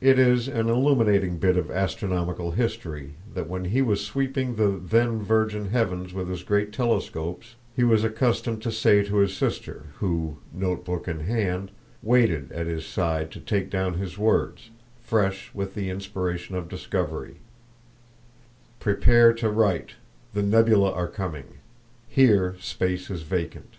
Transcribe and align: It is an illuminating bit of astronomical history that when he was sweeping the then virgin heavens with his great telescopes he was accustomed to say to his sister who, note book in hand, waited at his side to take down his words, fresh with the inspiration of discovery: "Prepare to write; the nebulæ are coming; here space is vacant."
It 0.00 0.16
is 0.16 0.46
an 0.46 0.68
illuminating 0.68 1.38
bit 1.38 1.56
of 1.56 1.68
astronomical 1.68 2.52
history 2.52 3.14
that 3.34 3.48
when 3.48 3.64
he 3.64 3.82
was 3.82 4.06
sweeping 4.06 4.54
the 4.54 4.68
then 4.80 5.22
virgin 5.24 5.70
heavens 5.70 6.14
with 6.14 6.28
his 6.28 6.44
great 6.44 6.72
telescopes 6.72 7.56
he 7.74 7.82
was 7.82 8.04
accustomed 8.04 8.62
to 8.62 8.70
say 8.70 9.02
to 9.02 9.16
his 9.16 9.36
sister 9.36 9.86
who, 9.98 10.36
note 10.52 10.84
book 10.84 11.08
in 11.08 11.18
hand, 11.18 11.72
waited 12.00 12.52
at 12.52 12.68
his 12.68 12.86
side 12.86 13.32
to 13.32 13.40
take 13.40 13.70
down 13.70 13.94
his 13.94 14.16
words, 14.16 14.70
fresh 15.02 15.50
with 15.52 15.74
the 15.74 15.90
inspiration 15.90 16.54
of 16.54 16.68
discovery: 16.68 17.38
"Prepare 18.78 19.32
to 19.32 19.50
write; 19.50 19.94
the 20.32 20.42
nebulæ 20.42 20.94
are 20.94 21.08
coming; 21.08 21.54
here 22.06 22.54
space 22.60 23.10
is 23.10 23.22
vacant." 23.22 23.78